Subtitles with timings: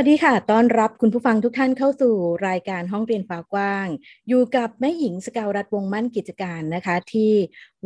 [0.00, 2.14] วัสดีค่ะ ต้อนรับคุณผู้ฟังทุกท่านเข้าสู่
[2.48, 3.86] รายการห้องเรียนฟ้ากว้าง
[4.28, 7.32] อยู่กับแม่หญิงสกาวรัฐวงมั่นกิจการนะคะ ที่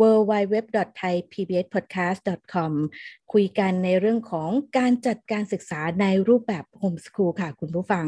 [0.00, 2.73] www.thaipbspodcast.com
[3.33, 8.06] คุยกันในเรื่องของการจัดการศึกษาในรูปแบบโฮมสคูลค่ะ คุณผู้ฟัง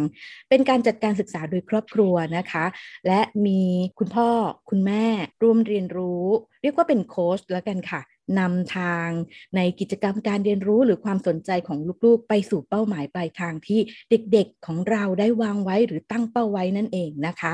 [0.48, 2.64] เป็นการจัดการศึกษาโดยครอบครัวนะคะ
[3.06, 3.60] และมี
[3.98, 4.28] คุณพ่อ
[4.70, 5.06] คุณแม่
[5.42, 6.24] ร่วมเรียนรู้
[6.62, 8.00] เรียกว่าเป็นโค้ชแล้วกันค่ะ
[8.38, 9.08] นำทาง
[9.56, 17.52] ในกิจกรรมการเรียนรู้หรือความสนใจของลูกๆ ไปสู่เป้าหมายปลายทางที่เด็กๆของเราได้วางไว้หรือตั้งเป้าไว้นั่นเองนะคะ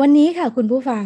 [0.00, 1.04] วันนี้ค่ะคุณผู้ฟัง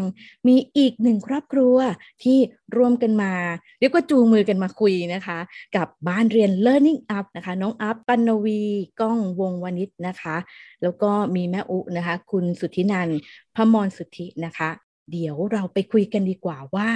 [0.48, 1.76] มีอีกหนึ่งครอบครัว
[2.22, 2.38] ที่
[2.76, 3.32] ร่วมกันมา
[3.80, 5.38] เรียกว่าจูงมือกันมาคุยนะคะ
[5.76, 8.62] กับบ้านเรียน Learning Up นะคะ น้องอัพปันวี
[9.00, 10.36] ก้องวงวณิชนะคะ
[10.82, 13.08] แล้วก็มีแม่อุนะคะ คุณสุทธินัน
[13.56, 14.70] พมรสุทธินะคะ
[15.10, 16.88] เดี๋ยวเราไปคุยกันดีกว่าว่า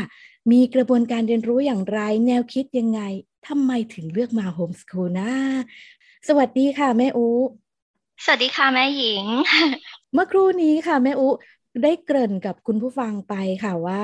[0.53, 3.01] มีกระบวนการเรียนรู้อย่างไร แนวคิดยังไง
[3.47, 5.31] ทำไมถึงเลือกมาโฮมสคูลนะ
[6.29, 7.27] สวัสดีค่ะ แม่อู
[8.25, 9.25] สวัสดีค่ะ แม่หญิง
[10.15, 11.29] เมื่อครู่นี้ค่ะ แม่อู
[11.83, 14.03] ได้เกริ่นกับคุณผู้ฟังไปค่ะว่า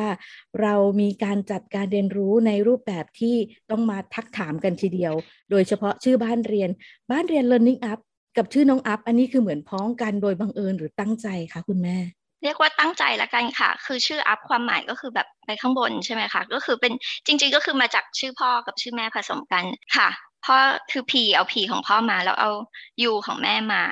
[0.61, 3.37] เรามีการจัดการเรียนรู้ในรูปแบบที่
[3.71, 5.15] ต้องมาทักถามกันทีเดียว
[5.51, 6.71] โดยเฉพาะชื่อบ้านเรียน
[7.11, 8.01] บ้านเรียน Learning Up
[8.37, 11.99] กับชื่อน้องอัพ อันนี้คือเหมือนพ้องกันโดยบังเอิญหรือตั้งใจคะคุณแม่
[12.43, 16.93] เรียกว่าตั้งใจละกันค่ะ คือชื่ออัพความหมายก็คือแบบไปข้างบนใช่ไหมคะ ก็คือเป็น
[17.27, 19.65] จริง ๆ ก็คือมาจากชื่อพ่อกับชื่อแม่ผสมกัน
[19.97, 20.09] ค่ะ
[20.45, 20.57] พ่อ
[20.91, 22.51] คือพีเอาพีของพ่อมาแล้วเอา
[23.03, 23.83] ยูของแม่มา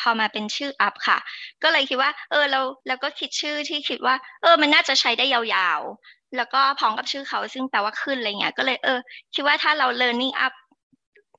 [0.00, 1.18] พอมาเป็นชื่ออัพค่ะ
[1.62, 8.98] ก็เลยคิดว่า เออเราเราก็คิดชื่อที่คิดว่า เออ มันน่าจะใช้ได้ยาวๆ แล้วก็พ้องกับชื่อเขาซึ่งแปลว่าขึ้นอะไรเงี้ยก็เลยเออ
[9.34, 10.54] คิดว่าถ้าเรา learning up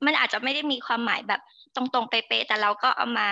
[0.06, 1.42] มันอาจจะไม่ได้มีความหมายแบบ
[1.76, 3.30] ตรงๆเป๊ะๆแต่เราก็เอามา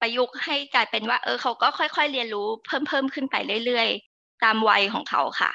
[0.00, 5.52] ประยุกต์ให้กลายเป็นว่า เออเขาก็ค่อยๆเรียนรู้เพิ่มเพิ่มขึ้นไปเรื่อยๆ ตามวัยของเขาค่ะ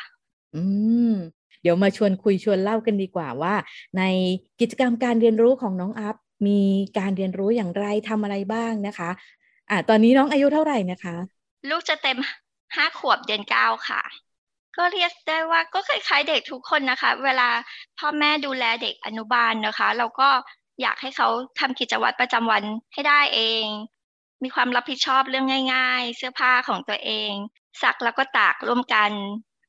[0.56, 0.64] อื
[1.10, 1.14] ม
[1.62, 3.54] เดี๋ยวมาชวนคุยชวนเล่ากันดีกว่าว่า
[3.98, 4.04] ใน
[4.60, 6.16] กิจกรรมการเรียนรู้ของน้องอัพ
[6.48, 6.60] มี
[6.98, 9.10] การเรียนรู้อย่างไรทำอะไรบ้างนะคะ
[9.70, 11.16] อ่าตอนนี้น้องอายุเท่าไหร่นะคะ
[11.70, 12.18] ลูกจะเต็ม
[12.76, 14.02] ห้าขวบเดือนเก้าค่ะ
[14.78, 17.50] ก็เรียกได้ว่าก็คล้ายๆเด็กทุกคนนะคะ เวลา
[18.00, 20.30] พ่อแม่ดูแลเด็กอนุบาลนะคะ เราก็
[20.82, 21.28] อยากให้เขา
[21.60, 22.64] ทำกิจวัตรประจำวัน
[22.94, 23.66] ให้ได้เอง
[24.44, 27.32] มีความรับผิดชอบเรื่องง่าย ๆ เสื้อผ้าของตัวเอง
[27.82, 29.12] ซักแล้วก็ตากร่วมกัน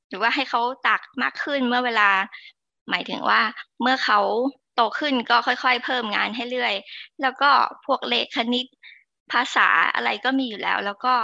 [0.09, 2.09] หรือว่าให้เขาตากมากขึ้นเมื่อเวลา
[2.91, 3.41] หมายถึงว่า
[3.83, 4.21] เมื่อเขา
[4.75, 6.75] โตขึ้นก็ค่อย ๆ เพิ่มงานให้เรื่อย
[7.23, 7.51] แล้วก็
[7.87, 8.67] พวกเลขคณิต
[9.33, 11.15] ภาษาอะไรก็มีอยู่แล้ว แล้วก็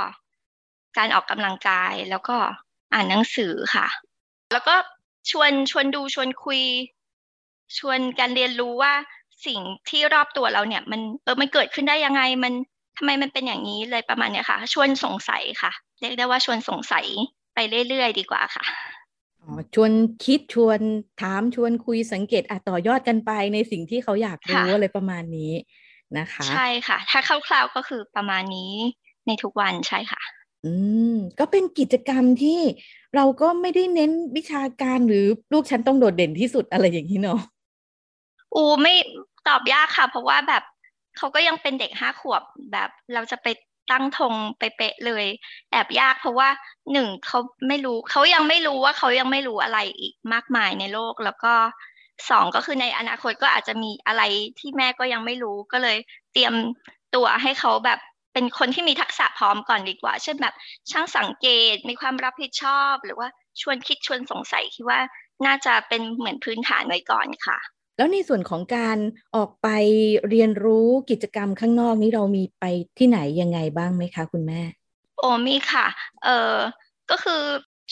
[0.97, 2.37] การออกกำลังกายแล้วก็
[2.93, 3.87] อ่านหนังสือค่ะ
[4.53, 4.75] แล้วก็
[5.31, 6.63] ชวนชวนดูชวนคุย
[7.79, 8.93] ชวนการเรียนรู้ว่า
[9.47, 12.53] สิ่งที่รอบตัวเราเนี่ย มันเออมันเกิดขึ้นได้ยังไงมัน
[13.01, 17.07] ทำไมมันเป็นอย่างนี้เลยประมาณเนี้ยค่ะ ชวนสงสัยค่ะ เรียกได้ว่าชวนสงสัย
[17.55, 18.65] ไปเรื่อยๆ ดีกว่าค่ะ
[19.41, 19.91] อ๋อชวน
[20.25, 20.81] คิดชวน
[21.21, 25.53] ถามชวนคุยสังเกตอะต่อยอดกันไปในสิ่งที่เขาอยากรู้อะไรประมาณนี้
[26.19, 28.73] นะคะ ใช่ค่ะ ถ้าคร่าวๆก็คือประมาณนี้
[29.27, 30.23] ในทุกวันใช่ค่ะ
[30.65, 30.73] อื
[31.13, 32.61] มก็เป็นกิจกรรมที่
[33.17, 37.41] เราก็ไม่ได้เน้นวิชาการหรือลูกฉันต้องโดดเด่นที่สุดอะไรอย่างนี้เนาะ
[38.55, 38.95] อูไม่
[39.49, 40.63] ตอบยากค่ะ เพราะว่าแบบ
[41.19, 42.43] เขาก็ยังเป็นเด็กห้าขวบ
[42.73, 43.47] แบบเราจะไป
[43.91, 45.25] ตั้งธงไปเป๊ะเลย
[45.73, 46.49] แอบยากเพราะว่า
[46.93, 51.55] หนึ่งเขาไม่รู้เขายังไม่รู้ว่าเขายังไม่รู้อะไรอีกมากมายในโลกแล้วก็
[52.31, 54.23] สองก็คือในอนาคตก็อาจจะมีอะไร
[54.59, 55.97] ที่แม่ก็ยังไม่รู้ก็เลย
[56.33, 56.55] เตรียม
[57.15, 57.99] ตัวให้เขาแบบ
[58.33, 60.55] เป็นคนที่มีทักษะพร้อมก่อนดีกว่า เช่นแบบ
[60.91, 63.29] ช่างสังเกตมีความรับผิดชอบ หรือว่า
[63.61, 65.00] ชวนคิดชวนสงสัยคิดว่า
[65.47, 67.59] น่าจะเป็นเหมือนพื้นฐานไว้ก่อนค่ะ
[67.99, 68.99] แล้วในส่วนของการ
[69.37, 69.69] ออกไป
[70.29, 72.65] เรียนรู้กิจกรรมข้างนอกนี้เรามีไป
[72.99, 74.62] ที่ไหนยังไงบ้างไหมคะคุณแม่
[75.19, 75.87] โอ้มีค่ะ
[76.25, 76.55] เออ
[77.11, 77.43] ก็คือ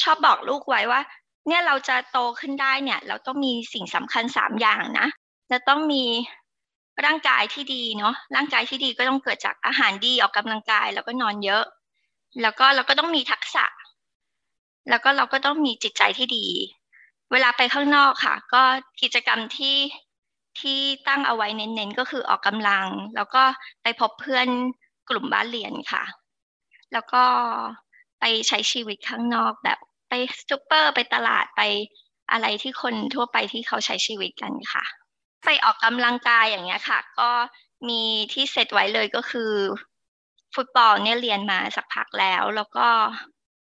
[0.02, 1.00] ชอบบอกลูกไว้ว่า
[1.48, 5.06] เนี่ยเราจะโตขึ้นได้เนี่ย เราต้องมีสิ่งสำคัญสามอย่างนะ
[5.50, 6.04] จะต้องมี
[7.04, 11.64] ร่างกายที่ดีเนาะร่างกายที่ดีก็ต้องเกิดจากอาหารดีออกกำลังกายแล้วก็นอนเยอะ
[12.42, 13.64] แล้วก็เราก็ต้องมีทักษะ
[14.90, 16.46] แล้วก็เราก็ต้องมีจิตใจที่ดี
[17.32, 18.62] เวลาไปข้างนอกค่ะ ก็
[19.02, 19.78] กิจกรรมที่
[20.60, 22.86] ที่ตั้งเอาไว้เน้นๆก็คือออกกำลัง
[23.16, 23.42] แล้วก็
[23.82, 24.48] ไปพบเพื่อน
[25.08, 26.04] กลุ่มบ้านเรียนค่ะ
[26.92, 27.24] แล้วก็
[28.20, 29.78] ไปใช้ชีวิตข้างนอกแบบ
[30.08, 30.12] ไป
[30.48, 31.62] ซูเปอร์ไปตลาดไป
[32.32, 34.84] อะไรที่คนทั่วไปที่เขาใช้ชีวิตกันค่ะ
[35.44, 37.30] ไปออกกำลังกายอย่างเงี้ยค่ะ ก็
[37.88, 38.02] มี
[38.32, 39.52] ที่เซตไว้เลยก็คือ
[40.54, 42.86] ฟุตบอลเนี่ยเรียนมาสักพักแล้ว แล้วก็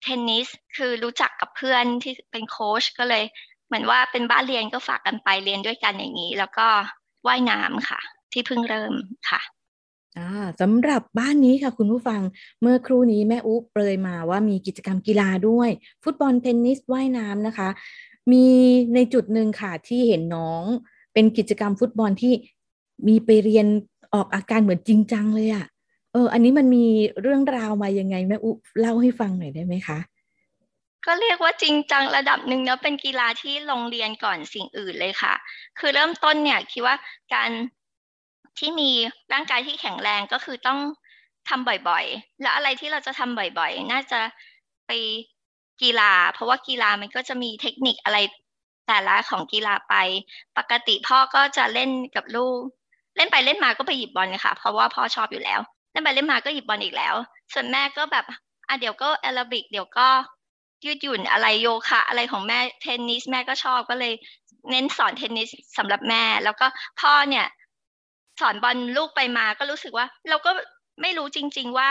[0.03, 3.25] เทนนิสคือรู้จักกับเพื่อนที่เป็นโค้ชก็เลย
[3.71, 6.69] เหมือนว่าเป็นบ้านเรียนก็ฝากกันไปเรียนด้วยกันอย่างนี้ แล้วก็
[7.27, 8.01] ว่ายน้ำค่ะ
[8.33, 8.93] ที่เพิ่งเริ่ม
[9.31, 9.41] ค่ะ
[10.61, 12.21] สำหรับบ้านนี้ค่ะคุณผู้ฟัง
[12.63, 15.71] เมื่อครู่นี้แม่อุ๊เปรยมาว่ามีกิจกรรมกีฬาด้วย
[16.05, 17.69] ฟุตบอลเทนนิสว่ายน้ำนะคะ
[18.33, 18.47] มี
[18.95, 20.65] ในจุดหนึ่งค่ะที่เห็นน้อง
[21.13, 22.33] เป็นกิจกรรมฟุตบอลที่
[23.09, 23.67] มีไปเรียน
[24.15, 25.67] ออกอาการเหมือนจริงจังเลยอะ่ะ
[26.13, 26.85] เออ อันนี้มันมี
[27.23, 29.99] เรื่องราวมายังไงแม่อุ๊เล่าให้ฟังหน่อยได้ไหมคะ
[31.06, 35.35] ก็เรียกว่าจริงจังระดับหนึ่งเนาะเป็นกีฬาที่โรงเรียนก่อนสิ่งอื่นเลยค่ะ
[35.79, 36.97] คือเริ่มต้นเนี่ยคิดว่า
[37.35, 37.50] การ
[38.58, 38.91] ที่มี
[39.32, 40.79] ร่างกายที่แข็งแรงก็คือต้อง
[41.49, 44.20] ทำบ่อยๆ แล้วอะไรที่เราจะทำบ่อยๆ น่าจะ
[44.87, 44.91] ไป
[45.82, 48.19] กีฬา เพราะว่ากีฬามันก็จะมีเทคนิคอะไร
[48.88, 49.94] แต่ละของกีฬาไป
[50.58, 52.58] ปกติพ่อก็จะเล่นกับลูก
[53.17, 55.61] เล่นไปเล่นมาก็ไปหยิบบอลค่ะ เพราะว่าพ่อชอบอยู่แล้ว
[55.93, 57.14] เล่นไปเล่นมาก็หยิบบอลอีกแล้ว
[57.52, 58.25] ส่วนแม่ก็แบบ
[58.69, 60.08] อะเดี๋ยวก็แอโรบิกเดี๋ยวก็
[60.85, 64.12] ยืดหยุ่นอะไรโยคะ อะไรของแม่เทนนิสแม่ก็ชอบก็เลย
[64.71, 65.49] เน้นสอนเทนนิส
[65.79, 66.67] สำหรับแม่ แล้วก็
[67.00, 67.47] พ่อเนี่ย
[68.41, 70.50] สอนบอลลูกไปมาก็รู้สึกว่า เราก็
[71.00, 71.88] ไม่รู้จริง ๆว่า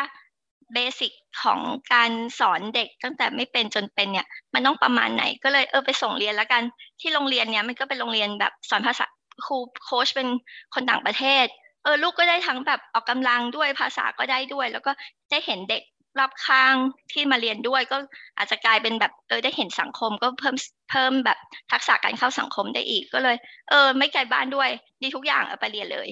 [0.74, 1.12] basic
[1.44, 1.60] ของ
[1.94, 6.62] การสอนเด็กตั้งแต่ไม่เป็นจนเป็นเนี่ย มันต้องประมาณไหนก็เลยเออไปส่งเรียนแล้วกัน
[7.02, 9.06] ที่โรงเรียนเนี่ยมันก็เป็นโรงเรียนแบบสอนภาษา
[9.46, 10.28] ครูโค้ชเป็น
[10.74, 11.46] คนต่างประเทศ
[11.84, 14.92] เออลูกก็ได้ทั้งแบบออกกำลังด้วยภาษาก็ได้ด้วย แล้วก็
[15.32, 15.82] ได้เห็นเด็ก
[16.18, 16.76] รอบข้าง
[17.12, 17.98] ที่มาเรียนด้วย ก็
[18.38, 20.56] อาจจะกลายเป็นแบบเออได้เห็นสังคมก็เพิ่ม
[20.92, 21.38] เพิ่มแบบ
[21.72, 23.36] ทักษะการเข้าสังคมได้อีกก็เลย
[23.70, 24.70] เออ ไม่ไกลบ้านด้วย
[25.02, 26.10] ดีทุกอย่างเอาไปเรียนเลย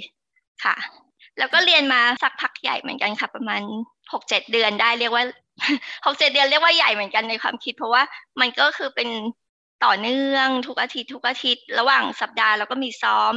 [0.63, 0.75] ค่ะ
[1.39, 3.61] แล้วก็เรียนมาสักพักใหญ่เหมือนกันค่ะ ประมาณ
[4.13, 5.23] หกเจ็ดเดือนได้เรียกว่า
[6.05, 8.03] หกเจ็ดเดือนเรียกว่าใหญ่เหมือนกันในความคิด เพราะว่า
[8.39, 9.09] มันก็คือเป็น
[9.85, 13.33] ต่อเนื่องทุกอาทิตย์ทุกอาทิตย์ระหว่างสัปดาห์เราก็มีซ้อม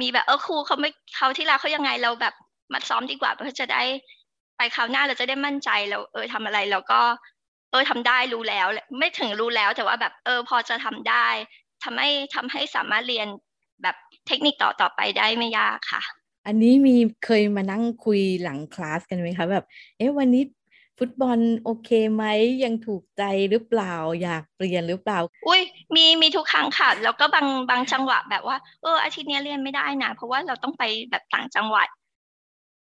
[0.00, 2.34] มีแบบเออครูเขาไม่เขาที่เราเขายังไงเราแบบ
[2.72, 3.82] มาซ้อมดีกว่าเพื่อจะได้
[4.56, 7.00] ไปคราวหน้าเราจะได้มั่นใจเราเออทำอะไรเราก็
[7.70, 8.66] เออทำได้รู้แล้ว
[8.98, 11.28] ไม่ถึงรู้แล้วแต่ว่าแบบเออพอจะทำได้
[11.84, 13.28] ทำให้ทำให้สามารถเรียน
[13.82, 13.96] แบบ
[14.26, 16.02] เทคนิคต่อต่อไปได้ไม่ยากค่ะ
[16.46, 19.64] อันนี้มีเคยมานั่งคุยหลังคลาสกันไหมคะแบบ
[19.98, 20.42] เอ๊ะวันนี้
[20.98, 22.24] ฟุตบอลโอเคไหม
[22.64, 25.60] ยังถูกใจหรือเปล่าอยากเปลี่ยนหรือเปล่า อุ้ย
[25.94, 31.88] มีมีทุกครั้งค่ะ แล้วก็บางบางจังหวะแบบว่าเอออาทิตย์นี้เรียนไม่ได้นะเพราะว่าเราต้องไปแบบต่างจังหวัด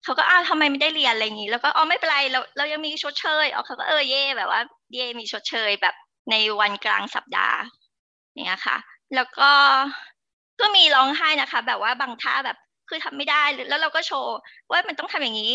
[0.05, 4.61] เขาก็อ้าวทำไมไม่ได้เรียนอะไรอย่างนี้ แล้วก็อ๋อไม่เป็นไรเราเรายังมีชดเชยอ๋อเขาก็เออเย่แบบว่า
[4.95, 5.95] เย่มีชดเชยแบบ
[6.31, 7.59] ในวันกลางสัปดาห์
[8.45, 8.77] เนี่ยค่ะ
[9.15, 9.51] แล้วก็
[10.61, 12.57] ก็มีร้องไห้นะคะ แบบว่าบางท่าแบบ
[12.89, 14.35] คือทำไม่ได้แล้วเราก็โชว์
[14.71, 15.55] ว่ามันต้องทำอย่างนี้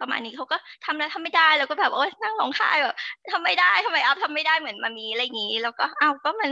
[0.00, 2.96] ประมาณนี้เขาก็ทำแล้วทำไม่ได้แล้วก็แบบโอ๊ยนั่งร้องไห้แบบ
[3.32, 6.50] ทำไม่ได้ทำไมอัพทำไม่ได้เหมือนมามีอะไรอย่างนี้ แล้วก็อ้าวก็มัน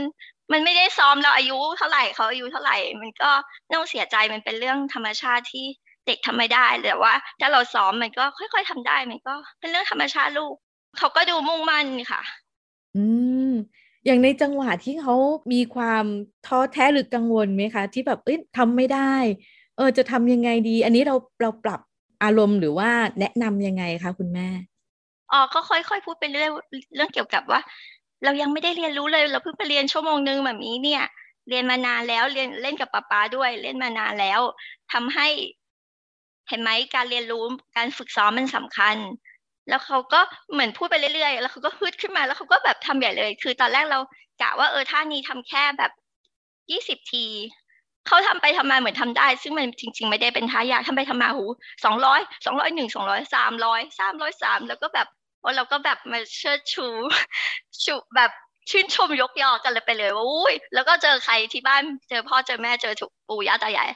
[0.51, 3.29] มันไม่ได้ซ้อมเราอายุเท่าไหร่เขาอายุเท่าไหร่ มันก็
[3.73, 5.65] ต้องเสียใจมันเป็นเรื่องธรรมชาติที่
[6.07, 10.53] เด็กทำไม่ได้แต่ว่า ถ้าเราซ้อมมันก็ค่อย ๆทำได้มันก็ เป็นเรื่องธรรมชาติลูก
[10.97, 12.21] เขาก็ดูมุ่งมั่นค่ะ
[12.95, 13.03] อื
[13.49, 13.51] ม
[14.05, 15.15] อย่างในจังหวะที่เขา
[15.53, 16.05] มีความ
[16.47, 19.13] ท้อแท้หรือกังวลไหมคะ ที่แบบเอ้ยทำไม่ได้
[19.77, 21.81] เออจะทำยังไงดี อันนี้เราเราปรับ
[22.23, 22.89] อารมณ์หรือว่า
[23.19, 24.47] แนะนํำยังไงคะคุณแม่
[25.31, 26.51] อ๋อก็ค่อยๆพูดไปเรื่อง
[26.95, 27.61] เรื่องเกี่ยวกับว่า
[28.23, 31.03] เรายังไม่ได้เรียนรู้เลย เราเพิ่งไปเรียนชั่วโมงนึงแบบนี้เนี่ย
[31.49, 34.41] เรียนมานานแล้วเรียนเล่นกับป๊าป๊าด้วยเล่นมานานแล้ว
[34.93, 35.27] ทำให้
[36.49, 37.43] เห็นไหมการเรียนรู้
[37.77, 38.95] การฝึกซ้อมมันสำคัญ
[39.69, 40.19] แล้วเขาก็
[40.51, 43.99] เหมือนพูดไปเรื่อยๆ แล้วเขาก็ฮึดขึ้นมาแล้วเขาก็แบบทำใหญ่เลย คือตอนแรกเรา
[44.41, 45.91] กะว่าเออท่านี้ทำแค่แบบ
[46.71, 47.25] ยี่สิบที
[48.07, 51.45] เขาทำไปทำมาเหมือนทำได้ ซึ่งมันจริง ๆ ไม่ได้เป็นท่ายากทำไปทำมาหู
[51.85, 55.07] สองร้อยสองร้อยหนึ่งสองร้อยสามร้อยสามร้อยสามแล้วก็แบบ
[55.55, 56.87] เราก็แบบมาเชิดชู
[57.83, 58.31] ชูแบบ
[58.69, 63.89] ชื่นชมยกยอกันเลยไปเลยว่าอุ้ยแล้วก็เจอใครที่บ้านเจอพ่อเจอแม่เจอถูกปู่ย่าตายาย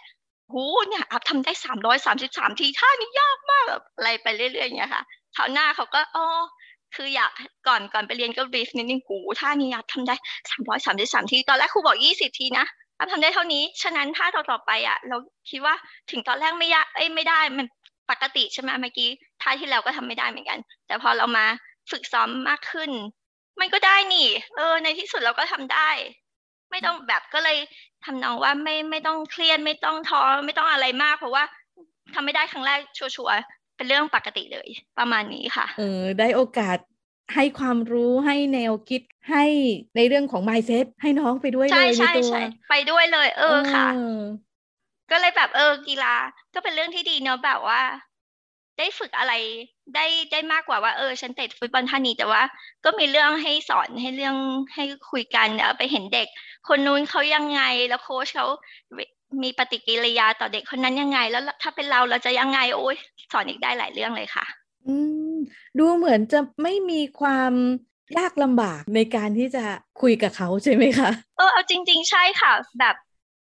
[0.53, 5.03] หูเนี่ยอัพทำได้สามร้อยสามสิบสามทีท่านี้ยากมากแบบอะไรไปเรื่อยๆอย่างเงี้ยค่ะ
[5.35, 6.25] คราวหน้าเขาก็อ๋อ
[6.95, 7.31] คืออยาก
[7.67, 10.15] ก่อนก่อนไปเรียนก็บีฟนิดนึงหูท่านี้อัพทำได้
[10.49, 12.65] สามร้อยสามสิบสามทีตอนแรกครูบอกยี่สิบทีนะ
[12.97, 15.17] เราทำได้เท่านี้ ฉะนั้นถ้าต่อต่อไปอะ เรา
[15.49, 15.75] คิดว่า
[16.11, 17.65] ถึงตอนแรกไม่ยากเอ้ยไม่ได้มัน
[18.09, 19.09] ปกติใช่ไหมเมื่อกี้
[19.41, 21.45] ท่าที่แล้วก็ทำไม่ได้เหมือนกัน แต่พอเรามา
[21.91, 22.91] ฝึกซ้อมมากขึ้น
[23.59, 25.89] มันก็ได้นี่ เออ ในที่สุดเราก็ทำได้
[26.71, 27.57] ไม่ต้องแบบก็เลย
[28.05, 31.43] ทำนองว่าไม่ไม่ต้องเครียดไม่ต้องท้อไม่ต้องอะไรมาก เพราะว่า
[32.13, 33.35] ทำไม่ได้ครั้งแรกชัวร์
[33.75, 34.67] เป็นเรื่องปกติเลย
[34.99, 36.77] ประมาณนี้ค่ะเออได้โอกาส
[37.35, 39.45] ให้ความรู้ให้แนวคิดให้
[39.95, 42.35] ในเรื่องของ mindset ให้น้องไปด้วยเลยในตัว
[42.69, 43.87] ไปด้วยเลย เออค่ะ
[45.11, 46.15] ก็เลยแบบเออกีฬา
[46.53, 47.81] ก็เป็นเรื่องที่ดีเนาะแบบว่า
[48.81, 49.33] ได้ฝึกอะไร
[49.95, 52.41] ได้ได้มากกว่าว่าเออฉันเตะฟุตบอลท่านี้แต่ว่า
[52.85, 54.35] ก็มีเรื่องให้สอนให้เรื่อง
[54.73, 56.27] ให้คุยกันเอาไปเห็นเด็ก
[56.67, 58.47] คนนู้นเขายังไงแล้วโค้ชเขา
[59.43, 62.97] มีปฏิกิริยาต่อเด็กคนนั้นยังไง แล้วถ้าเป็นเราเราจะยังไงโอ้ย
[63.31, 64.45] สอนอีกได้หลายเรื่องเลยค่ะ
[64.87, 64.95] อื
[65.33, 65.35] ม
[65.79, 67.53] ดูเหมือนจะไม่มีความ
[68.17, 69.63] ยากลำบากในการที่จะ
[70.01, 72.95] คุยกับเขาใช่ไหมคะเออเอาจริง ๆ ใช่ค่ะ แบบ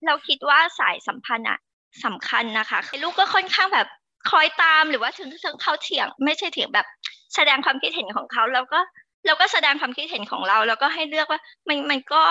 [0.05, 1.59] เราคิดว่าสายสัมพันธ์อะ
[2.05, 3.87] สำคัญนะคะลูกก็ค่อนข้างแบบ
[4.29, 6.87] คอยตามหรือว่าถึงถึงเขาเถียง ไม่ใช่เถียงแบบ
[7.35, 8.79] แสดงความคิดเห็นของเขาแล้วก็
[9.25, 12.23] เราก็แสดงความคิดเห็นของเรา แล้วก็ให้เลือกว่ามันมันก็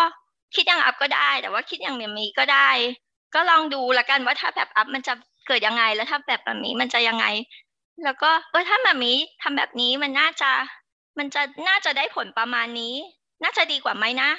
[0.54, 2.68] คิดอย่างอัพก็ได้ แต่ว่าคิดอย่างเมียมีก็ได้
[3.34, 5.14] ก็ลองดูละกันว่าถ้าแบบอัพมันจะ
[5.46, 7.26] เกิดยังไงแล้วถ้าแบบแบบนี้มันจะยังไง
[8.04, 10.50] แล้วก็เออถ้าแบบนี้ทำแบบนี้มันน่าจะ
[11.18, 12.94] มันจะน่าจะได้ผลประมาณนี้
[13.42, 14.30] น่าจะดีกว่าไหมนะ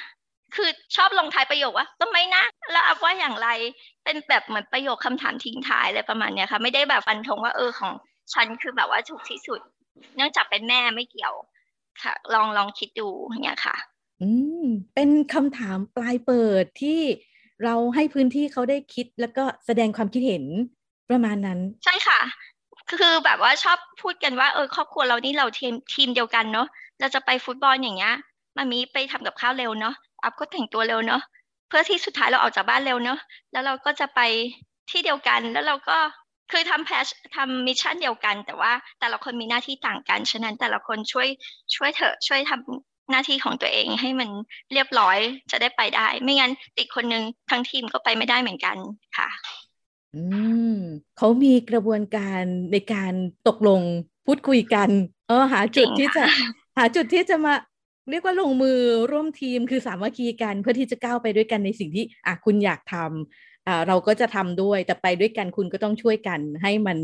[0.56, 3.50] คือชอบลงท้ายประโยคว่าก็ไม่นะ แล้วอัพว่าอย่างไร
[4.04, 7.94] เป็นแบบเหมือนประโยคคำถามทิ้งท้ายอะไรประมาณเนี้ยค่ะ ไม่ได้แบบฟันธงว่าเออของ
[8.34, 9.60] ฉันคือแบบว่าถูกที่สุด
[10.16, 11.34] เนื่องจากเป็นแม่ไม่เกี่ยว
[12.04, 13.08] ค่ะ ลองลองคิดดู
[13.44, 13.76] เนี่ยค่ะ
[14.22, 14.30] อื
[14.64, 17.00] มเป็นคำถามปลายเปิดที่
[17.64, 20.44] เราให้พื้นที่เขาได้คิดแล้วก็แสดงความคิดเห็น
[21.10, 22.20] ประมาณนั้น ใช่ค่ะ
[23.00, 26.68] คือแบบว่าชอบพูดกันว่าเออครอบครัวเรานี่เราทีมทีมเดียวกันเนาะ
[27.00, 28.16] เราจะไปฟุตบอลอย่างเงี้ย
[28.58, 29.96] มามีไปทำกับข้าวเร็วเนาะ
[30.28, 31.22] อัพก็แต่งตัวเร็วเนาะ
[31.68, 33.20] เพื่อที่สุดท้ายเราออกจากบ้านเร็วเนาะ
[33.52, 34.20] แล้วเราก็จะไป
[34.90, 35.98] ที่เดียวกันแล้วเราก็
[36.52, 37.06] คือทำแพช
[37.36, 41.28] ทำมิชชั่นเดียวกัน แต่ว่าแต่ละคนมีหน้าที่ต่างกันฉะนั้นแต่ละคนช่วย
[41.76, 44.30] ช่วยเถอะช่วยทำหน้าที่ของตัวเองให้มัน
[44.74, 45.18] เรียบร้อย
[45.52, 48.78] จะได้ไปได้ ไม่งั้นติดคนนึงทั้งทีมก็ไปไม่ได้เหมือนกัน
[49.18, 49.30] ค่ะ
[50.16, 50.22] อื
[50.72, 50.74] ม
[51.18, 52.42] เขามีกระบวนการ
[52.72, 53.14] ในการ
[53.48, 53.82] ตกลง
[54.26, 54.90] พูดคุยกัน
[55.28, 56.24] เออหาจุดที่จะ
[56.78, 57.54] หาจุดที่จะมา
[58.10, 58.80] เรียกว่าลงมือ
[59.12, 66.98] ร่วมทีมคือสามัคคีกันเพื่อที่จะก้าวไปด้วยกันในสิ่งที่อะคุณอยากทำอ่าเราก็จะทำด้วย แต่ไปด้วยกันคุณก็ต้องช่วยกันให้มัน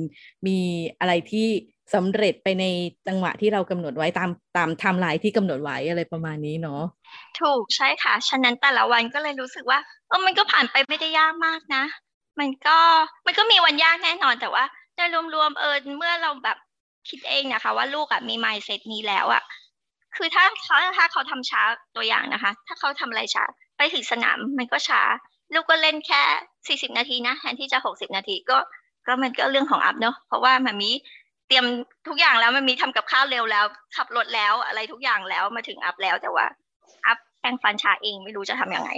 [0.48, 0.57] มี
[1.00, 1.48] อะไรที่
[1.93, 2.65] สำเร็จไปใน
[3.07, 6.81] จังหวะที่เรากำหนดไว้ตามตามไทม์ไลน์ที่กำหนดไว้อะไรประมาณนี้เนาะ
[7.39, 11.83] ถูกใช่ค่ะ ฉะนั้นแต่ละวันก็เลยรู้สึกว่าเออมันก็ผ่านไปไม่ได้ยากมากนะ
[12.39, 12.77] มันก็
[13.25, 14.63] มันก็มีวันยากแน่นอนแต่ว่า
[14.95, 16.57] โดยรวมๆเออเมื่อเราแบบ
[17.10, 19.43] คิดเองนะคะ ว่าลูกอะมีไมซ์เซตนี้แล้วอะ
[20.17, 21.62] คือถ้าเขาถ้าเขาทำช้า
[21.96, 23.43] ตัวอย่างนะคะ ถ้าเขาทำอะไรช้า
[23.77, 25.01] ไปถึงสนามมันก็ช้า
[25.53, 26.22] ลูกก็เล่นแค่
[26.67, 28.58] สี่สิบนาทีนะแทนที่จะหกสิบนาทีก็
[29.08, 30.91] ก็มันก็เรื่องของอัพเนาะเพราะว่ามันมี
[31.48, 31.65] เตรียม
[32.08, 33.65] ทุกอย่างแล้วมันมีทำกับข้าวเร็วแล้ว
[33.96, 36.46] ขับรถแล้วอะไรทุกอย่างแล้วมาถึงอัพแล้วแต่ว่า
[37.08, 38.91] อัพแปรงฟันช้าเองไม่รู้จะทํำยังไง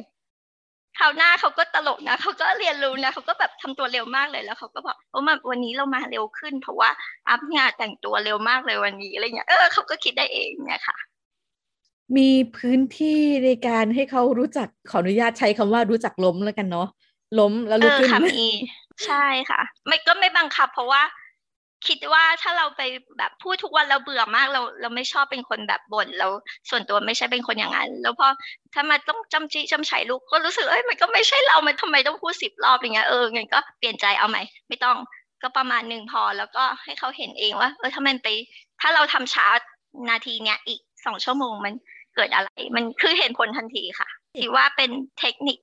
[0.99, 6.89] คราวหน้าเขาก็ตลกนะเขาก็เรียนรู้นะเขาก็แบบทำตัวเร็วมากเลยแล้วเขาก็บอกโอ้มาวันนี้เรามาเร็วขึ้น เพราะว่า
[7.29, 10.97] อัพงานแต่งตัวเร็วมากเลยวันนี้อะไรเงี้ยเออเขาก็คิดได้เองเนี่ยค่ะ
[12.17, 16.87] มีพื้นที่ในการให้เขารู้จักขออนุญาตใช้คำว่ารู้จักล้มแล้วกันเนาะ
[17.39, 18.09] ล้มแล้วลุกขึ้น
[19.05, 21.01] ใช่ค่ะ ไม่ก็ไม่บังคับ เพราะว่า
[21.87, 22.81] คิดว่าถ้าเราไป
[23.17, 26.27] แบบพูดทุกวันเราเบื่อมากเราเราไม่ชอบเป็นคนแบบบ่นเรา
[26.69, 28.27] ส่วนตัวไม่ใช่เป็นคนอย่างนั้น แล้วพอ
[28.73, 34.37] ถ้ามาต้องจำจีจำไฉลูกก็รู้สึกเอ้ยมันก็ไม่ใช่เรา มันทำไมต้องพูดสิบรอบอย่างเงี้ยเอองั้นก็เปลี่ยนใจเอาไหม
[34.69, 34.97] ไม่ต้อง
[35.41, 38.27] ก็ประมาณหนึ่งพอแล้วก็ให้เขาเห็นเองว่าเออถ้ามันไป
[38.81, 39.47] ถ้าเราทำช้า
[40.09, 41.73] นาทีเนี้ยอีกสองชั่วโมงมัน
[42.15, 44.89] เกิดอะไร มันคือเห็นผลทันทีค่ะถือว่าเป็น
[45.19, 45.57] เทคนิค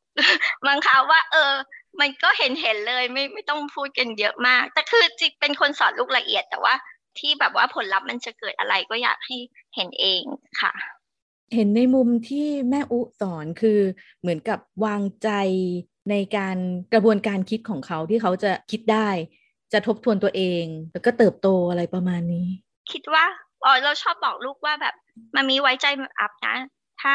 [0.67, 1.53] บางคราวว่า เออ
[2.01, 6.75] มันก็เห็นเห็นเลยไม่ไม่ต้องพูดกันเยอะมาก แต่คือจิกเป็นคนสอนลูกละเอียด แต่ว่า
[7.19, 9.37] ที่แบบว่าผลลัพธ์มันจะเกิดอะไรก็อยากให้
[9.75, 10.23] เห็นเอง
[10.61, 10.73] ค่ะ
[11.55, 13.81] เห็นในมุมที่แม่อุสอนคือ
[14.21, 15.31] เหมือนกับวางใจ
[16.11, 16.57] ในการ
[16.95, 19.09] กระบวนการคิดของเขาที่เขาจะคิดได้
[19.73, 22.47] จะทบทวนตัวเอง แล้วก็เติบโตอะไรประมาณนี้
[22.93, 23.25] คิดว่า
[23.65, 24.95] อ๋อเราชอบบอกลูกว่าแบบ
[25.37, 25.87] มันมีไว้ใจ
[26.21, 26.57] อัพนะ
[27.01, 27.15] ถ้า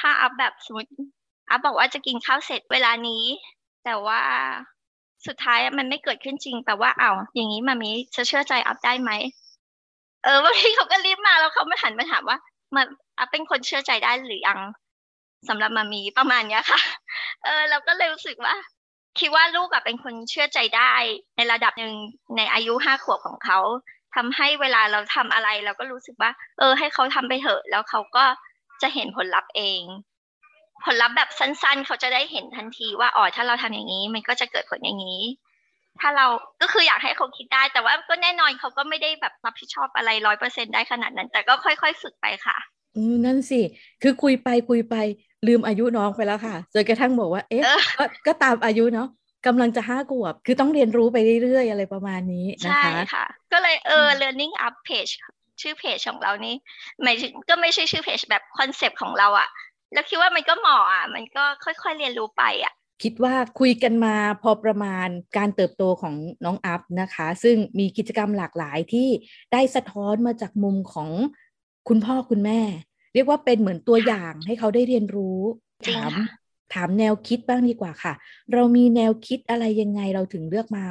[0.00, 0.90] ถ้าอัพแบบสมมติ
[1.50, 3.24] อัพบอกว่าจะกินข้าวเสร็จเวลานี้
[3.84, 4.20] แต่ว่า
[5.26, 9.10] สุดท้ายมันไม่เกิดขึ้นจริง แต่ว่าเอาอย่างนี้มามีจะเชื่อใจอัพได้ไหม
[10.24, 12.38] เออบางทีเขาก็รีบมาแล้วเขามาหันมาถามว่า
[12.76, 12.86] มัน
[13.18, 14.60] อัพเป็นคนเชื่อใจได้หรือยัง
[15.48, 16.80] สำหรับมามีประมาณนี้ค่ะ
[17.44, 18.54] เออ เราก็เลยรู้สึกว่า
[19.18, 20.92] คิดว่าลูกอะเป็นคนเชื่อใจได้
[21.36, 21.94] ในระดับหนึ่ง
[22.36, 23.58] ในอายุห้าขวบของเขา
[24.14, 28.24] ทำให้เวลาเราทำอะไร เราก็รู้สึกว่า เออ ให้เขาทำไปเถอะ แล้วเขาก็
[28.82, 29.82] จะเห็นผลลัพธ์เอง
[30.84, 35.22] ผลลัพธ์แบบสั้น ๆ เขาจะได้เห็นทันทีว่าอ๋อถ้าเราทำอย่างนี้ มันก็จะเกิดผลอย่างนี้
[36.00, 36.26] ถ้าเรา
[36.60, 42.56] ก็คืออยากให้เขาคิดได้ แต่ว่าก็แน่นอนเขาก็ไม่ได้แบบรับผิดชอบอะไรร้อยเปอร์เซ็นได้ขนาดนั้น แต่ก็ค่อยๆฝึกไปค่ะ
[42.96, 43.60] อืมนั่นสิ
[44.02, 44.94] คือคุยไปคุยไป
[45.46, 47.62] ลืมอายุน้องไปแล้วค่ะจนกระทั่งบอกว่า เอ๊ะ
[47.98, 49.08] ก็ก็ตามอายุเนาะ
[49.46, 55.12] กำลังจะห้าขวบ คือต้องเรียนรู้ไปเรื่อยๆ อะไรประมาณนี้นะคะใช่ค่ะ ก็เลยเออ learning up page
[55.62, 56.54] ชื่อเพจของเรานี่
[57.02, 59.48] หมายถึงก็ไม่ใช่ชื่อเพจแบบคอนเซปต์ของเราอะ
[59.92, 66.14] แล้วคิดว่ามันก็เหมาะอะ มันก็ค่อยๆเรียนรู้ไปอะ คิดว่าคุยกันมาพอประมาณการเติบโตของ
[66.44, 69.08] น้องอัพนะคะ ซึ่งมีกิจกรรมหลากหลายที่
[69.52, 71.10] ได้สะท้อนมาจากมุมของ
[71.88, 72.60] คุณพ่อคุณแม่
[73.14, 75.40] เรียกว่าเป็นเหมือนตัวอย่างให้เขาได้เรียนรู้
[75.88, 76.12] ถาม
[76.74, 78.14] ถามแนวคิดบ้างดีกว่าค่ะ
[78.52, 80.84] เรามีแนวคิดอะไรยังไงเราถึงเลือกมา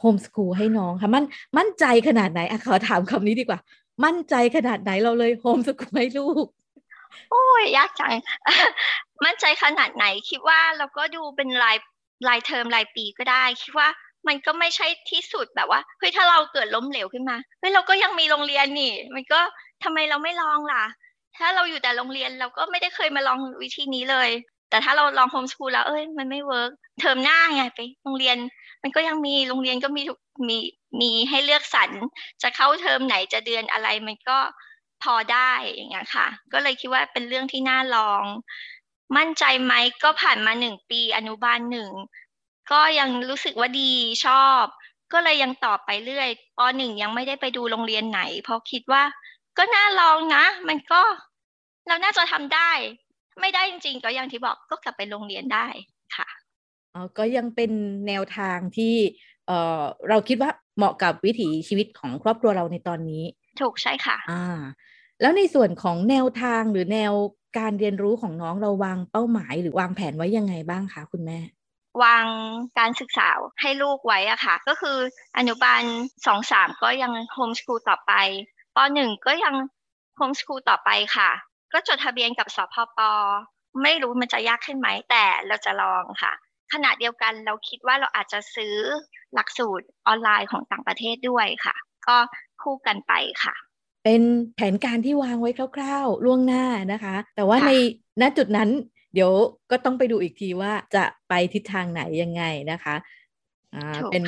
[0.00, 1.24] โฮมสคูลให้น้องคะมั่น
[1.58, 3.60] มั่นใจขนาดไหนอะขอถามคำนี้ดีกว่า
[4.04, 6.46] มั่นใจขนาดไหนเราเลยโฮมสคูลให้ลูก
[7.30, 8.14] โอ้ยยากจัง
[9.24, 11.76] มั่นใจขนาดไหน คิดว่าเราก็ดูเป็นราย
[12.28, 13.88] รายเทอมรายปีก็ได้ คิดว่า
[14.26, 19.40] มันก็ไม่ใช่ที่สุดแบบว่าเฮ้ยถ้าเราเกิดล้มเหลวขึ้นมาเฮ้ยเราก็ยังมีโรงเรียนนี่ มันก็
[19.84, 20.84] ทำไมเราไม่ลองล่ะ
[21.36, 24.30] ถ้าเราอยู่แต่โรงเรียนเราก็ไม่ได้เคยมาลองวิธีนี้เลย
[24.70, 28.36] แต่ถ้าเราลองโฮมสคูลแล้วเอ้ยมันไม่ workเทอมหน้าไงไปโรงเรียน
[28.82, 30.02] มันก็ยังมีโรงเรียนก็มี
[30.48, 30.58] มี
[31.00, 31.90] มีให้เลือกสรร
[32.42, 34.38] จะเข้าเทอมไหนจะเดือนอะไรมันก็
[35.02, 38.22] พอได้อย่างเงี้ยค่ะ ก็เลยคิดว่าเป็นเรื่องที่น่าลอง
[39.16, 41.90] มั่นใจไหมก็ผ่านมาหนึ่งปีอนุบาลหนึ่ง
[42.72, 43.92] ก็ยังรู้สึกว่าดี
[44.26, 44.64] ชอบ
[45.12, 46.28] ก็เลยยังตอบไปเรื่อย
[46.58, 49.02] ปหนึ่งยังไม่ได้ไปดูโรงเรียนไหน เพราะคิดว่า
[49.58, 51.02] ก็น่าลองนะ มันก็
[51.86, 52.70] เราน่าจะทำได้
[53.40, 55.66] ไม่ได้จริงๆ ก็อย่างที่บอกก็กลับไปโรงเรียนได้
[56.16, 56.28] ค่ะ
[56.94, 57.70] อ๋อก็ยังเป็น
[58.06, 58.94] แนวทางที่
[59.46, 63.22] เออเราคิดว่าเหมาะกับวิถีชีวิตของครอบครัวเราในตอนนี้
[63.60, 64.58] ถูกใช่ค่ะ อ่า
[65.22, 67.12] แล้วในส่วนของแนวทางหรือแนว
[67.58, 71.38] การเรียนรู้ของน้องเราวางเป้าหมาย หรือวางแผนไว้ยังไงบ้างคะคุณแม่
[72.02, 72.26] วาง
[72.78, 73.28] การศึกษา
[73.60, 74.98] ให้ลูกไว้อะค่ะ ก็คือ
[75.36, 75.82] อนุบาล
[76.26, 78.12] สองสามก็ยังโฮมสคูลต่อไป
[78.76, 79.54] ปหนึ่งก็ยัง
[80.16, 81.30] โฮมสคูลต่อไปค่ะ
[81.72, 83.00] ก็จดทะเบียนกับสพป
[83.82, 86.32] ไม่รู้มันจะยากขึ้นไหมแต่เราจะลองค่ะ
[86.72, 88.74] ขณะเดียวกันเราคิดว่าเราอาจจะซื้อ
[89.34, 91.76] หลักสูตรออนไลน์ของต่างประเทศด้วยค่ะ
[92.08, 92.16] ก็
[92.62, 93.12] คู่กันไป
[93.44, 93.54] ค่ะ
[94.04, 94.22] เป็น
[94.56, 97.70] แผนการที่วางไว้คร่าวๆล่วงหน้านะคะ แต่ว่าใน
[98.20, 98.70] ณจุดนั้น
[99.14, 99.32] เดี๋ยว
[99.70, 102.42] ก็ต้องไปดูอีกทีว่าจะไปทิศทางไหนยังไง
[102.72, 102.94] นะคะ
[103.74, 104.22] อ่าเป็น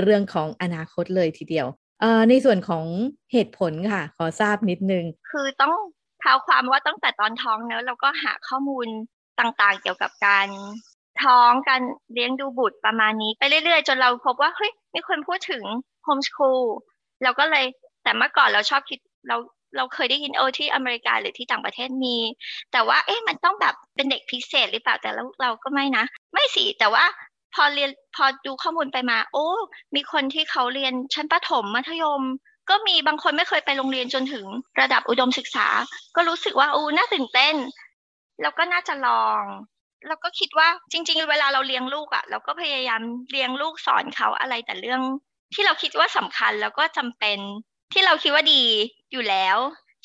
[0.00, 1.66] เรื่องของอนาคตเลยทีเดียว
[2.00, 2.84] เอ่อในส่วนของ
[3.32, 5.74] เหตุผลค่ะ ขอทราบนิดนึง คือต้อง
[6.20, 8.86] เท้าความว่าตั้งแต่ตอนท้องเนอะเราก็หาข้อมูล
[9.40, 10.48] ต่างๆ เกี่ยวกับการ
[11.22, 11.82] ท้องการ
[12.12, 15.64] เลี้ยงดูบุตรประมาณนี้ ไปเรื่อยๆ จนเราพบว่าเฮ้ยมีคนพูดถึง
[16.04, 16.62] โฮมสคูล
[17.22, 17.64] เราก็เลย
[18.02, 18.98] แต่เมื่อก่อนเราชอบคิด
[19.28, 19.36] เรา
[19.76, 22.16] เราเคยได้ยินโอที่อเมริกาหรือที่ต่างประเทศมี
[22.72, 27.04] แต่ว่าเอ๊ะมันต้องแบบเป็นเด็กพิเศษหรือเปล่าแต่เราเราก็ไม่นะ ไม่สิแต่ว่า
[27.54, 29.46] พอเรียนพอดูข้อมูลไปมา โอ้
[29.94, 32.22] มีคนที่เขาเรียนชั้นประถมมัธยม
[32.70, 34.46] ก็มีบางคนไม่เคยไปโรงเรียนจนถึง
[34.80, 35.68] ระดับอุดมศึกษา
[36.16, 37.54] ก็รู้สึกว่าอู้น่าตื่นเต้น
[38.42, 39.42] แล้วก็น่าจะลอง
[40.06, 45.00] แล้วก็คิดว่าจริง ๆ เวลาเราเลี้ยงลูกอะ่ะ เราก็พยายามเลี้ยงลูกสอนเขาอะไรแต่เรื่อง
[45.54, 47.38] ที่เราคิดว่าสำคัญแล้วก็จำเป็น
[47.92, 48.62] ที่เราคิดว่าดี
[49.12, 49.56] อยู่แล้ว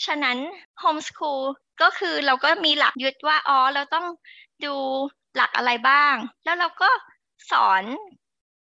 [0.06, 0.38] ฉะนั้น
[0.80, 1.41] โฮมสคูล
[1.82, 4.06] ก็คือเราก็มีหลักยึดว่าอ๋อเราต้อง
[4.65, 4.76] ดู
[5.36, 6.89] หลักอะไรบ้าง แล้วเราก็
[7.52, 7.84] สอน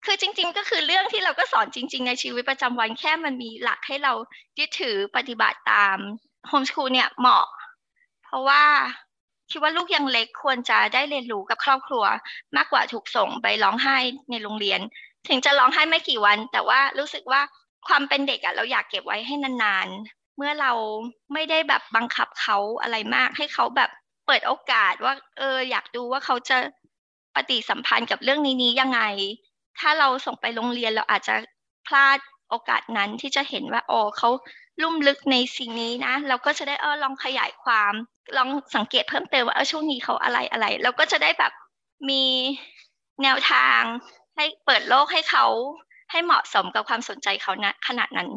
[0.04, 4.12] คือจริง ๆ ก็คือเรื่องที่เราก็สอนจริง ๆ ในชีวิตประจำวันแค่มันมีหลักให้เรา
[4.58, 5.96] ยึดถือปฏิบัติตาม
[6.48, 7.46] โฮมสคูลเนี่ยเหมาะ
[8.24, 8.64] เพราะว่า
[9.50, 12.04] คิดว่าลูกยังเล็กควรจะได้เรียนรู้กับครอบครัว
[12.56, 13.96] มากกว่าถูกส่งไปร้องไห้
[14.30, 14.80] ในโรงเรียน
[15.28, 17.40] ถึงจะร้องไห้ไม่กี่วัน แต่ว่ารู้สึกว่า
[17.86, 20.72] ความเป็นเด็กอะเราอยากเก็บไว้ให้นานๆ เมื่อเรา
[21.32, 23.90] ไม่ได้แบบบังคับเขาอะไรมาก ให้เขาแบบ
[24.26, 26.58] เปิดโอกาสว่า เออ อยากดูว่าเขาจะ
[27.34, 29.00] ปฏิสัมพันธ์กับเรื่องนี้นี้ยังไง
[29.78, 31.34] ถ้าเราส่งไปโรงเรียนเราอาจจะ
[31.86, 32.18] พลาด
[32.50, 34.30] โอกาสนั้นที่จะเห็นว่าอ๋อเขา
[34.82, 37.92] ลุ่มลึกในสิ่งนี้นะ เราก็จะได้เออลองขยายความ
[38.36, 41.52] ลองสังเกตเพิ่มเติมว่าเออช่วงนี้เขาอะไรอะไรเราก็จะได้แบบ
[42.08, 42.24] มี
[43.22, 43.80] แนวทาง
[44.36, 45.46] ให้เปิดโลกให้เขา
[46.10, 48.28] ให้เหมาะสมกับความสนใจเขานะขนาดนั้น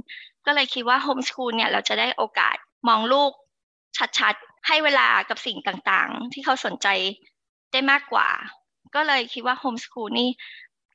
[0.46, 2.56] ก็เลยคิดว่าโฮมสคูลเนี่ยเราจะได้โอกาส
[2.88, 3.32] มองลูก
[4.20, 6.88] ชัดๆ ให้เวลากับสิ่งต่างๆ ที่เขาสนใจ
[7.72, 8.28] ได้มากกว่า
[8.96, 10.30] ก็เลยคิดว่าโฮมสคูลนี่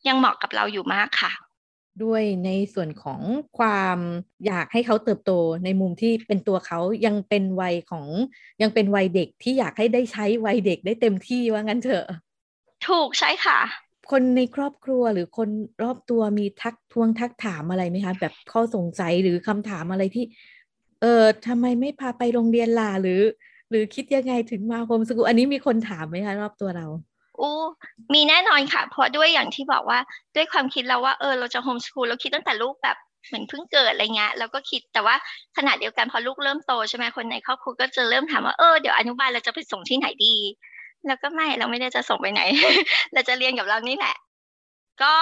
[0.09, 1.33] ยังเหมาะกับเราอยู่มากค่ะ
[2.03, 3.21] ด้วยในส่วนของ
[3.59, 3.99] ความ
[4.47, 5.33] อยากให้เขาเติบโต
[5.65, 8.07] ในมุมที่เป็นตัวเขายังเป็นวัยของ
[8.63, 12.07] ยังเป็นวัยเด็กที่อยากให้ได้ใช้วัยเด็กได้เต็มที่ว่างั้นเถอะ
[12.89, 13.59] ถูกใช่ค่ะ
[14.11, 15.49] คนในครอบครัวหรือคน
[15.83, 20.25] รอบตัวมีทักทวงทักถามอะไรไหมคะ แบบข้อสงสัยหรือคำถามอะไรที่
[21.01, 23.21] เออทำไมไม่พาไปโรงเรียนล่ะหรือ
[23.71, 26.87] หรือคิดยังไงถึงมาโฮมสกูลอันนี้มีคนถามไหมคะ รอบตัวเรา
[27.39, 27.51] โอ้
[28.15, 29.99] มีแน่นอนค่ะ เพราะด้วยอย่างที่บอกว่า
[30.37, 35.15] ด้วยความคิดเราว่าเออเราจะโฮมสกูลเราคิดตั้งแต่ลูกแบบเหมือนเพิ่งเกิดอะไรเงี้ยเราก็คิดแต่ว่า
[35.57, 40.35] ขณะเดียวกันพอลูกเริ่มโตใช่ไหมคนในครอบครัวก็จะเริ่มถามว่าเออเดี๋ยวอนุบาลเราจะไปส่งที่ไหนดี
[41.07, 42.43] แล้วก็ไม่เราไม่ได้จะส่งไปไหน
[43.13, 44.17] เราจะเรียนกับเรานี่แหละ
[45.03, 45.15] ก็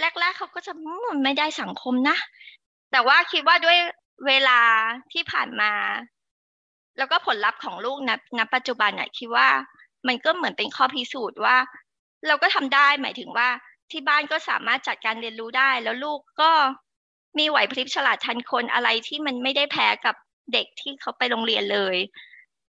[0.00, 0.72] แรกๆเขาก็จะ
[1.08, 2.16] มันไม่ได้สังคมนะ
[2.92, 3.78] แต่ว่าคิดว่าด้วย
[4.26, 4.60] เวลา
[5.12, 5.72] ที่ผ่านมา
[6.98, 9.48] แล้วก็ผลลัพธ์ของลูกนะณปัจจุบันเนี่ยคิดว่า
[10.06, 11.56] มันก็เหมือนเป็นข้อพิสูจน์ว่า
[12.26, 13.48] เราก็ทำได้หมายถึงว่า
[13.90, 16.50] ที่บ้านก็สามารถจัดการเรียนรู้ได้ แล้วลูกก็
[17.38, 20.14] มีไหวพริบฉลาดทันคนอะไรที่มันไม่ได้แพ้กับ
[20.52, 21.96] เด็กที่เขาไปโรงเรียนเลย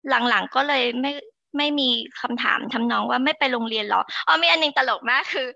[0.08, 1.12] หลังๆก็เลยไม่
[1.56, 1.88] ไม่มี
[2.20, 5.48] คำถามทำนองว่าไม่ไปโรงเรียนหรออ๋อมีอันนึงตลกมากคือ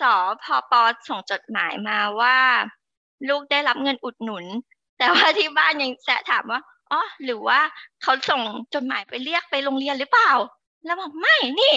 [0.00, 2.36] สอพอปอส่งจดหมายมาว่า
[3.28, 4.44] ลูกได้รับเงินอุดหนุน
[4.98, 6.60] แต่ว่าที่บ้านยังแซะถามว่า
[6.92, 7.60] อ๋อหรือว่า
[8.02, 8.42] เขาส่ง
[8.74, 10.32] จดหมายไปเรียกไปโรงเรียนหรือเปล่า
[10.84, 11.74] แล้วบอกไม่นี่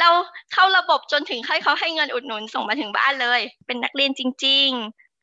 [0.00, 0.08] เรา
[0.52, 4.68] เข้าระบบจนถึงให้เขาให้เงินอุดหนุนส่งมาถึงบ้านเลย เป็นนักเรียนจริง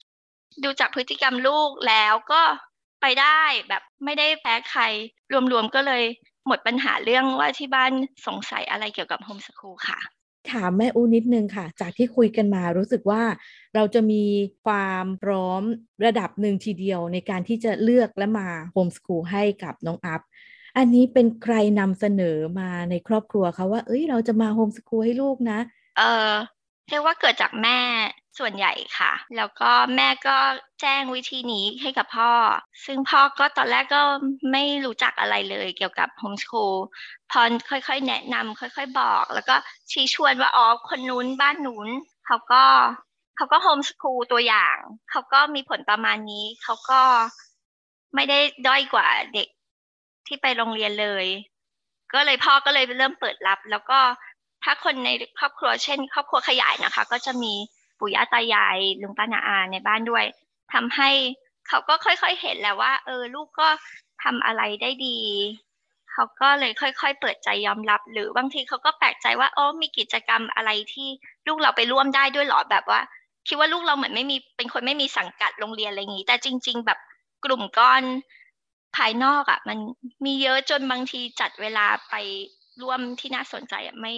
[0.05, 2.41] ๆ ดูจากพฤติกรรมลูกแล้วก็
[3.01, 4.81] ไปได้แบบไม่ได้แพ้ใคร
[5.51, 6.03] รวมๆก็เลย
[6.47, 7.91] หมดปัญหาเรื่องว่าที่บ้าน
[8.27, 9.99] สงสัยอะไรเกี่ยวกับโฮมสคูลค่ะ
[10.51, 13.23] ถามแม่อูนิดนึงค่ะ จากที่คุยกันมารู้สึกว่า
[13.75, 14.23] เราจะมี
[14.65, 15.61] ความพร้อม
[16.05, 20.21] ระดับหนึ่งทีเดียวในการที่จะเลือกและมาโฮมสคูลให้กับน้องอัพ
[20.77, 25.59] อันนี้เป็นใครนำเสนอมาในครอบครัวเขาว่า เอ้ย เราจะมาโฮมสคูลให้ลูกนะ
[25.97, 26.31] เออ
[26.89, 27.79] เรียกว่าเกิดจากแม่
[28.37, 30.37] ส่วนใหญ่ค่ะ แล้วก็แม่ก็
[30.81, 32.31] แจ้งวิธีนี้ให้กับพ่อ
[32.85, 34.01] ซึ่งพ่อก็ตอนแรกก็
[34.51, 36.75] ไม่รู้จักอะไรเลยเกี่ยวกับโฮมสคูล
[37.31, 39.55] พอค่อยๆ แนะนำค่อยๆ บอก แล้วก็
[39.91, 41.89] ชี้ชวนว่าอ๋อคนนู้นบ้านนู้น
[42.25, 42.63] เขาก็
[43.35, 44.75] เขาก็โฮมสคูลตัวอย่าง
[45.11, 47.01] เขาก็มีผลประมาณนี้ เขาก็
[48.15, 49.47] ไม่ได้ด้อยกว่าเด็ก
[50.27, 51.25] ที่ไปโรงเรียนเลย
[52.13, 53.99] ก็เลยพ่อก็เลยเริ่มเปิดรับ แล้วก็
[54.63, 57.53] ถ้าคนในครอบครัวเช่น ครอบครัวขยายนะคะ ก็จะมี
[57.99, 60.25] ปู่ย่าตายายลุงป้านาอาในบ้านด้วย
[60.73, 61.09] ทำให้
[61.67, 63.67] เขาก็ค่อยๆเห็นแล้วว่า เออ ลูกก็
[64.23, 65.19] ทำอะไรได้ดี
[66.11, 71.07] เขาก็เลยค่อย ๆ เปิดใจยอมรับ หรือบางทีเขาก็แปลกใจว่าอ๋อมีกิจกรรมอะไรที่
[71.47, 73.01] ลูกเราไปร่วมได้ด้วยหรอแบบว่า
[73.47, 76.99] คิดว่าลูกเราเหมือนไม่มีเป็นคนไม่มีสังกัดโรงเรียนอะไรอย่างนี้ แต่จริง ๆ แบบ
[77.45, 78.03] กลุ่มก้อน
[78.95, 79.77] ภายนอกอะ่ะ มัน
[80.25, 82.15] มีเยอะจนบางทีจัดเวลาไป
[82.81, 84.13] ร่วมที่น่าสนใจอะไม่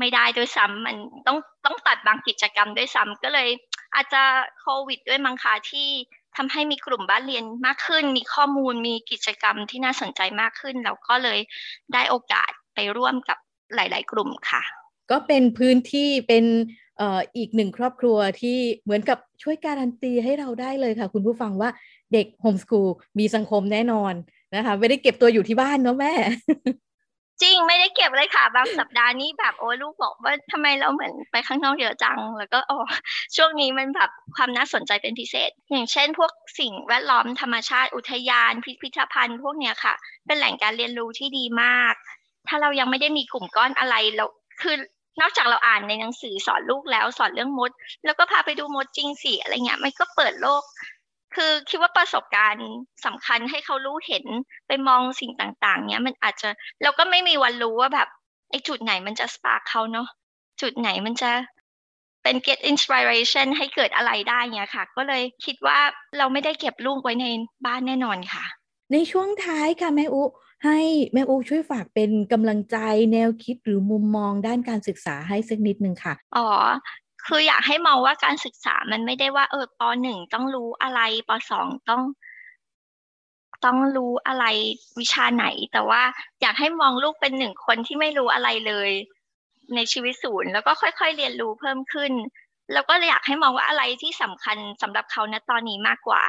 [0.00, 3.48] ไม่ได้ด้วยซ้ำมันต้องต้องตัดบางกิจกรรมด้วยซ้ำก็เลย
[3.94, 4.22] อาจจะ
[4.60, 5.88] โควิดด้วยมังคะที่
[6.36, 11.38] ทำให้มีกลุ่มบ้านเรียนมากขึ้น มีข้อมูลมีกิจกรรมที่น่าสนใจมากขึ้นเราก็เลย
[11.94, 13.38] ได้โอกาสไปร่วมกับ
[13.74, 14.62] หลาย ๆ กลุ่มค่ะ
[15.10, 16.44] ก็เป็นพื้นที่เป็น
[17.36, 21.70] อีกหนึ่งครอบครัวที่เหมือนกับช่วยการันตีให้เราได้เลยค่ะ คุณผู้ฟังว่า
[22.12, 24.14] เด็กโฮมสกูลมีสังคมแน่นอน
[24.54, 26.12] นะคะ ไม่ได้เก็บตัวอยู่ที่บ้านเนาะแม่
[27.42, 32.76] จริงไม่ได้เก็บเลยค่ะ บางสัปดาห์นี้แบบโอ้ลูกบอกว่าทำไมเราเหมือนไปข้างนอกเยอะจัง แล้วก็โอ้
[33.36, 39.94] ช่วงนี้มันแบบความน่าสนใจเป็นพิเศษ อย่างเช่น พวกสิ่งแวดล้อมธรรมชาติอุทยาน พิพิธภัณฑ์ พวกเนี้ยค่ะ
[40.26, 41.94] เป็นแหล่งการเรียนรู้ที่ดีมาก
[42.48, 44.26] ถ้าเรายังไม่ได้มีกลุ่มก้อนอะไรเรา
[44.62, 44.76] คือ
[45.20, 47.70] นอกจากเราอ่านในหนังสือสอนลูกแล้วสอนเรื่องมด
[48.04, 50.62] แล้วก็พาไปดูมดจริงสิอะไรเงี้ยมันก็เปิดโลก
[51.34, 52.68] คือคิดว่าประสบการณ์
[53.06, 54.24] สำคัญให้เขารู้เห็น
[54.66, 56.48] ไปมองสิ่งต่าง ๆ เนี้ยมันอาจจะ
[56.82, 58.08] เราก็ไม่มีวันรู้ว่าแบบ
[58.50, 60.08] ไอ้จุดไหนมันจะสปาร์คเขาเนาะ
[60.60, 61.30] จุดไหนมันจะ
[62.22, 65.78] เป็น get inspiration ให้เกิดอะไรได้เนี้ยค่ะ ก็เลยคิดว่า
[66.18, 67.26] เราไม่ได้เก็บลูกไว้ใน
[67.66, 68.44] บ้านแน่นอนค่ะ
[68.92, 70.22] ในช่วงท้ายค่ะแม่อุ
[70.64, 70.78] ให้
[71.12, 72.76] แม่อุช่วยฝากเป็นกำลังใจ
[73.12, 76.48] แนวคิดหรือมุมมองด้านการศึกษาให้สักนิดนึงค่ะ อ๋อ
[77.26, 82.02] คืออยากให้มองว่าการศึกษามันไม่ได้ว่า เออปหนึ่งต้องรู้อะไรปสองต้อง
[83.64, 84.44] ต้องรู้อะไร
[84.98, 86.02] วิชาไหน แต่ว่า
[86.40, 88.90] อยากให้มองลูกเป็นหนึ่งคนที่ไม่รู้อะไรเลย
[89.74, 92.12] ในชีวิตศูนย์ แล้วก็ค่อยๆเรียนรู้เพิ่มขึ้น
[92.72, 96.22] แล้วก็อยากให้มองว่าอะไรที่สำคัญสำหรับเขาณตอนนี้มากกว่า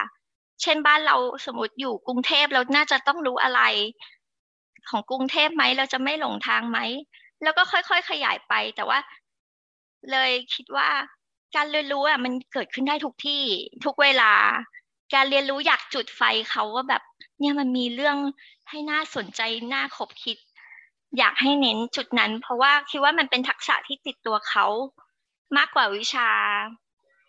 [0.61, 3.61] เช่นบ้านเราสมมติอยู่กรุงเทพเราน่าจะต้องรู้อะไร
[4.89, 6.79] ของกรุงเทพไหมเราจะไม่หลงทางไหม
[7.43, 8.99] แล้วก็ค่อย ๆ ขยายไป แต่ว่า
[10.11, 10.89] เลยคิดว่า
[11.55, 13.43] การเรียนรู้อะมันเกิดขึ้นได้ทุกที่
[13.85, 14.33] ทุกเวลา
[15.13, 17.03] การเรียนรู้อยากจุดไฟเขาว่าแบบ
[17.39, 18.17] เนี่ยมันมีเรื่อง
[18.69, 19.41] ให้น่าสนใจ
[19.73, 20.37] น่าขบคิด
[21.17, 24.65] อยากให้เน้นจุดนั้น เพราะว่าคิดว่ามันเป็นทักษะที่ติดตัวเขา
[25.57, 26.29] มากกว่าวิชา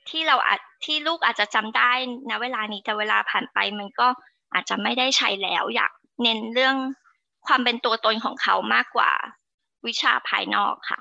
[0.08, 1.92] ที่เราอาจที่ลูกอาจจะจำได้
[2.30, 4.08] นะเวลานี้แต่เวลาผ่านไปมันก็
[4.54, 6.76] อาจจะไม่ได้ใช้แล้ว อยากเน้นเรื่อง
[7.46, 9.10] ความเป็นตัวตนของเขามากกว่า
[9.86, 11.00] วิชาภายนอกค่ะ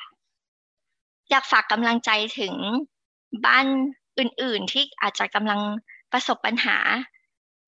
[1.31, 2.53] อยากฝากกำลังใจถึง
[3.45, 3.65] บ้าน
[4.19, 5.59] อื่น ๆ ที่อาจจะกำลัง
[6.11, 6.77] ประสบปัญหา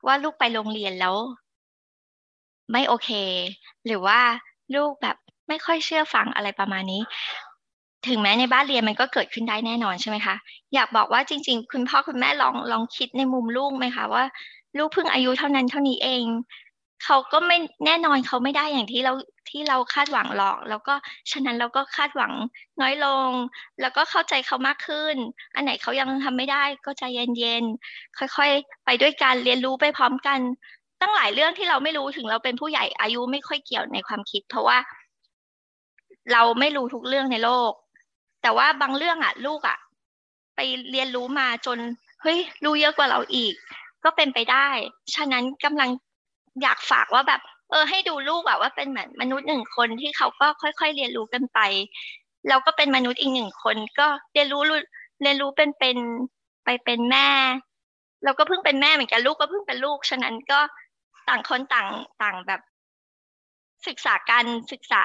[0.07, 1.15] ว่าลูกไปโรงเรียนแล้ว
[2.71, 3.09] ไม่โอเค
[3.85, 4.19] หรือว่า
[4.75, 7.01] ลูกแบบไม่ค่อยเชื่อฟังอะไรประมาณนี้
[8.07, 10.35] ถึงแม้ในบ้านเรียนมันก็เกิดขึ้นได้แน่นอนใช่ไหมคะ
[10.73, 14.23] อยากบอกว่าจริง ๆ คุณพ่อคุณแม่ลองลองคิดในมุมลูกไหมคะว่า
[14.77, 16.23] ลูกเพิ่งอายุเท่านั้นเท่านี้เอง
[17.05, 19.13] เขาก็ไม่แน่นอนเขาไม่ได้อย่างที่เรา
[19.49, 20.93] ที่เราคาดหวังหรอก แล้วก็
[21.31, 22.33] ฉะนั้นเราก็คาดหวัง
[22.81, 23.29] น้อยลง
[23.81, 25.15] แล้วก็เข้าใจเขามากขึ้น
[25.55, 27.03] อันไหนเขายังทำไม่ได้ก็ใจ
[27.37, 30.39] เย็นๆค่อยๆ ไปด้วยกันเรียนรู้ไปพร้อมกัน
[31.01, 34.77] ตั้งหลายเรื่องที่เราไม่รู้ถึงเราเป็นผู้ใหญ่อายุไม่ค่อยเกี่ยวในความคิด เพราะว่า
[36.33, 37.71] เราไม่รู้ทุกเรื่องในโลก
[38.41, 39.77] แต่ว่าบางเรื่องอะ ลูกอะ
[40.55, 40.59] ไป
[40.91, 41.77] เรียนรู้มาจน
[42.21, 43.53] เฮ้ยรู้เยอะกว่าเราอีก
[44.03, 44.67] ก็เป็นไปได้
[45.15, 45.89] ฉะนั้นกำลัง
[46.61, 51.59] อยากฝากว่าแบบ เออ ให้ดูลูกแบบว่าเป็นเหมือนมนุษย์หนึ่งคนที่เขาก็ค่อย ๆ เรียนรู้กันไป
[52.49, 54.61] เราก็เป็นมนุษย์อีกหนึ่งคน ก็เรียนรู้
[55.21, 55.97] เรียนรู้เป็นเป็น
[56.63, 57.29] ไปเป็นแม่
[58.23, 60.59] เราก็เพิ่งเป็นแม่เหมือนกันลูกก็เพิ่งเป็นลูก ฉะนั้นก็
[61.29, 61.87] ต่างคนต่าง
[62.23, 62.61] ต่างแบบ
[63.87, 65.03] ศึกษาการศึกษา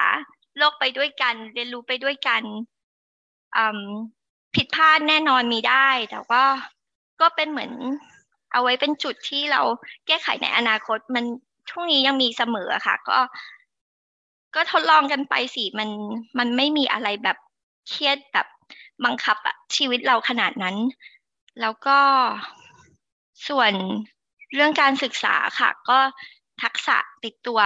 [0.57, 2.43] โลกไปด้วยกัน เรียนรู้ไปด้วยกัน
[4.55, 6.43] ผิดพลาดแน่นอนมีได้ แต่ว่า
[7.21, 7.71] ก็เป็นเหมือน
[8.51, 9.61] เอาไว้เป็นจุดที่เรา
[10.07, 11.25] แก้ไขในอนาคต มัน
[11.69, 13.17] ช่วงนี้ยังมีเสมอค่ะ ก็
[14.55, 15.89] ก็ทดลองกันไปสิมัน
[16.39, 17.37] มันไม่มีอะไรแบบ
[17.89, 18.47] เครียดแบบ
[19.05, 20.75] บังคับอะชีวิตเราขนาดนั้น
[21.61, 21.99] แล้วก็
[23.47, 23.71] ส่วน
[24.53, 25.99] เรื่องการศึกษาค่ะ ก็
[26.63, 27.59] ทักษะติดตัว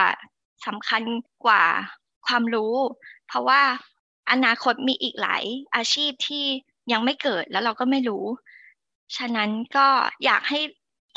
[0.67, 1.03] สำคัญ
[1.45, 1.63] กว่า
[2.27, 2.73] ความรู้
[3.27, 3.61] เพราะว่า
[4.31, 5.43] อนาคตมีอีกหลาย
[5.75, 6.45] อาชีพที่
[6.91, 8.23] ยังไม่เกิดแล้วเราก็ไม่รู้
[9.17, 9.87] ฉะนั้นก็
[10.25, 10.59] อยากให้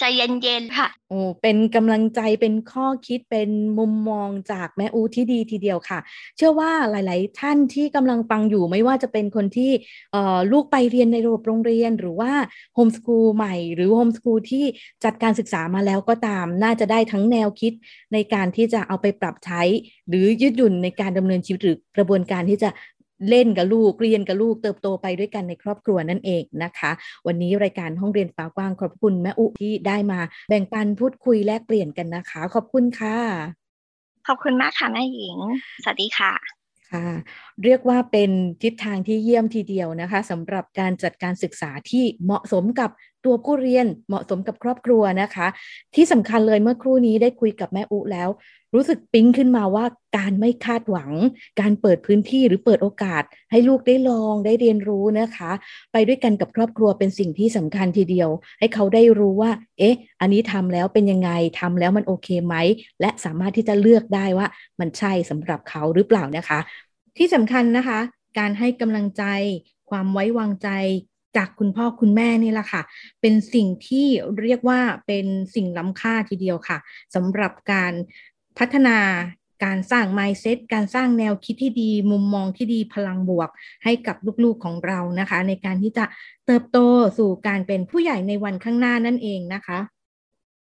[0.00, 5.98] ใจเย็นๆค่ะ โอ้ เป็นกำลังใจ เป็นข้อคิด เป็นมุมมองจากแม่อูที่ดีทีเดียวค่ะ
[6.36, 9.70] เชื่อว่าหลาย ๆ ท่านที่กำลังฟังอยู่ไม่ว่าจะเป็นคนที่
[10.52, 12.32] ลูกไปเรียนในระบบโรงเรียน หรือว่า
[12.74, 14.64] โฮมสกูลใหม่ หรือโฮมสกูลที่
[15.04, 17.72] จัดการศึกษามาแล้วก็ตาม น่าจะได้ทั้งแนวคิด
[18.12, 19.62] ในการที่จะเอาไปปรับใช้
[20.08, 22.70] หรือยืดหยุ่นในการดำเนินชีวิตหรือกระบวนการที่จะ
[23.28, 26.90] เล่นกับลูกเรียนกับลูกเติบโตไปด้วยกันในครอบครัวนั่นเองนะคะ
[27.26, 33.16] วันนี้รายการห้องเรียนฟ้ากว้างขอบคุณแม่อุที่ได้มาแบ่งปันพูดคุยแลกเปลี่ยนกันนะคะ ขอบคุณค่ะ
[34.26, 35.36] ขอบคุณมากค่ะแม่หญิง
[35.82, 36.32] สวัสดีค่ะ
[36.92, 37.08] ค่ะ
[37.64, 38.30] เรียกว่าเป็น
[38.62, 42.90] ทิศทางที่เยี่ยมทีเดียวนะคะสำหรับการจัดการศึกษาที่เหมาะสมกับ
[43.24, 45.46] ตัวผู้เรียนเหมาะสมกับครอบครัวนะคะ
[45.94, 48.28] ที่สำคัญเลยเมื่อครู่นี้ได้คุยกับแม่อุแล้ว
[48.76, 49.84] รู้สึกปิ๊งขึ้นมาว่า
[50.16, 51.10] การไม่คาดหวัง
[51.60, 55.50] การเปิดพื้นที่หรือเปิดโอกาส ให้ลูกได้ลองได้เรียนรู้นะคะ
[55.92, 62.54] ไปด้วยกันกับครอบครัวเป็นสิ่งที่สำคัญทีเดียว ให้เขาได้รู้ว่า เอ๊ะ อันนี้ทำแล้วเป็นยังไงทำแล้วมันโอเคไหม
[63.00, 64.46] และสามารถที่จะเลือกได้ว่า
[64.80, 66.58] มันใช่สำหรับเขาหรือเปล่านะคะ
[67.18, 67.98] ที่สำคัญนะคะ
[68.38, 69.24] การให้กำลังใจ
[69.90, 70.68] ความไว้วางใจ
[71.36, 72.82] จากคุณพ่อคุณแม่นี่แหละค่ะ
[73.20, 74.06] เป็นสิ่งที่
[74.40, 76.78] เรียกว่าเป็นสิ่งล้ำค่าทีเดียวค่ะ
[77.14, 77.92] สำหรับการ
[78.58, 78.98] พัฒนา
[79.64, 83.50] การสร้าง mindset การสร้างแนวคิดที่ดี มุมมองที่ดีพลังบวก
[83.84, 86.04] ให้กับลูกๆของเรานะคะ ในการที่จะ
[86.46, 86.78] เติบโต
[87.18, 89.78] สู่การเป็นผู้ใหญ่ในวันข้างหน้านั่นเองนะคะ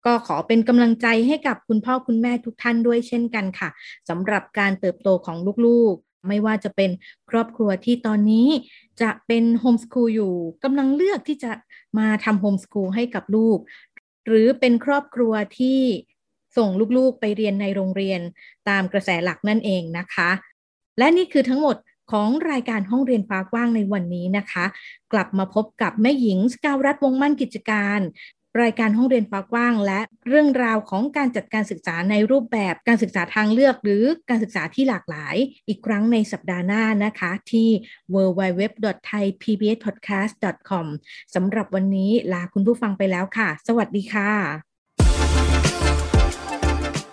[0.06, 3.70] ก็ขอเป็นกำลังใจให้กับคุณพ่อคุณแม่ทุกท่านด้วยเช่นกันค่ะ
[4.10, 6.92] สำหรับการเติบโตของลูกๆ ไม่ว่าจะเป็น
[7.30, 8.48] ครอบครัวที่ตอนนี้
[9.02, 11.52] จะเป็นโฮมสคูลอยู่กำลังเลือกที่จะ
[12.00, 13.58] มาทำโฮมสคูลให้กับลูก
[14.28, 15.80] หรือเป็นครอบครัวที่
[16.58, 18.22] ส่งลูกๆไปเรียนในโรงเรียน
[18.70, 20.30] ตามกระแสหลักนั่นเองนะคะ
[20.98, 21.76] และนี่คือทั้งหมด
[22.12, 24.65] ของรายการห้องเรียนฟ้ากว้างในวันนี้นะคะ
[25.13, 28.00] กลับมาพบกับแม่หญิงสกาวรัฐวงมั่นกิจการ
[28.62, 35.36] รายการห้องเรียนฟ้ากว้าง และเรื่องราวของการจัดการศึกษาในรูปแบบการศึกษาทางเลือก หรือการศึกษาที่หลากหลาย
[35.68, 37.70] อีกครั้งในสัปดาห์หน้านะคะที่
[38.13, 40.86] www.thaipbspodcast.com
[41.36, 44.75] สำหรับวันนี้ลาคุณผู้ฟังไปแล้วค่ะ สวัสดีค่ะ